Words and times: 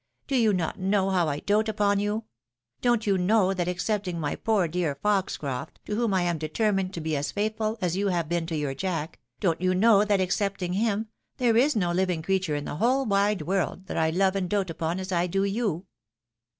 Do 0.25 0.35
you 0.35 0.51
not 0.51 0.79
know 0.79 1.11
how 1.11 1.27
I 1.29 1.41
dote 1.41 1.69
upon 1.69 1.99
you? 1.99 2.23
Don't 2.81 3.05
you 3.05 3.19
know, 3.19 3.53
that 3.53 3.67
excepting 3.67 4.19
my 4.19 4.35
poor 4.35 4.67
dear 4.67 4.95
Foxcroft, 4.95 5.79
to 5.85 5.93
whom 5.93 6.11
I 6.11 6.23
am 6.23 6.39
determined 6.39 6.91
to 6.95 7.01
be 7.01 7.15
as 7.15 7.31
faithful 7.31 7.77
as 7.81 7.95
you 7.95 8.07
have 8.07 8.27
been 8.27 8.47
to 8.47 8.55
your 8.57 8.73
Jack, 8.73 9.19
don't 9.39 9.61
you 9.61 9.75
know 9.75 10.03
that 10.03 10.19
excepting 10.19 10.73
him, 10.73 11.09
there 11.37 11.55
is 11.55 11.75
no 11.75 11.91
living 11.91 12.23
creature 12.23 12.55
ia 12.55 12.61
the 12.63 12.77
whole 12.77 13.05
wide 13.05 13.43
world, 13.43 13.85
that 13.85 13.97
I 13.97 14.09
love 14.09 14.35
and 14.35 14.49
dote 14.49 14.71
upon 14.71 14.99
as 14.99 15.11
I 15.11 15.27
do 15.27 15.43
you." 15.43 15.85